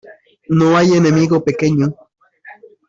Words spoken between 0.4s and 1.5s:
No hay enemigo